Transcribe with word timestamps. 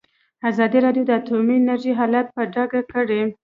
ازادي 0.49 0.79
راډیو 0.85 1.03
د 1.07 1.11
اټومي 1.19 1.55
انرژي 1.59 1.91
حالت 1.99 2.27
په 2.35 2.41
ډاګه 2.53 2.81
کړی. 2.93 3.21